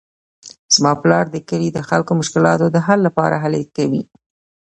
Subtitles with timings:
[0.75, 4.03] زما پلار د کلي د خلکو د مشکلاتو د حل لپاره هلې کوي